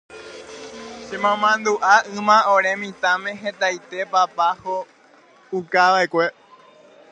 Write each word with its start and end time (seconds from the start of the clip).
chemomandu'a 1.07 1.95
yma 2.19 2.37
ore 2.55 2.71
mitãme 2.83 3.31
hetaite 3.41 3.99
papá 4.13 4.47
ho'ukava'ekue 4.63 6.25